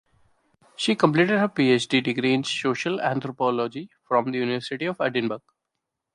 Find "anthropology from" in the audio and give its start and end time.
2.99-4.31